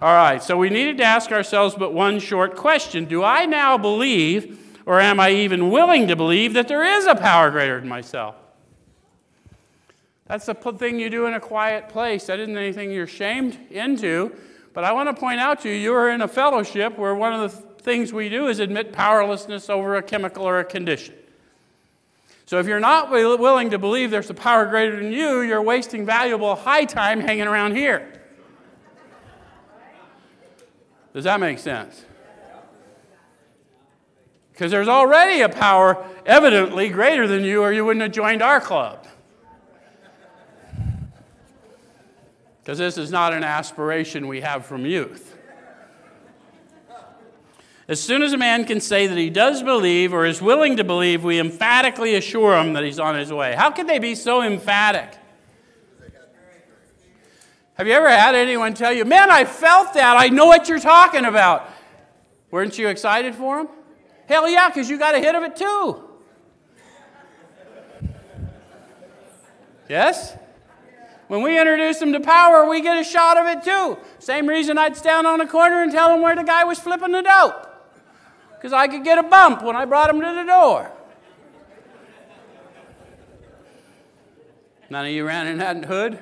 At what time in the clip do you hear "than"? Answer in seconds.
7.80-7.88, 24.96-25.10, 37.28-37.44